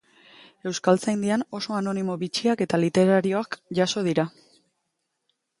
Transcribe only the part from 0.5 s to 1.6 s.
Euskaltzaindian